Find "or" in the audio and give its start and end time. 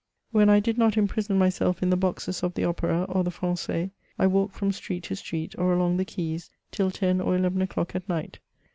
3.07-3.23, 5.59-5.73, 7.21-7.35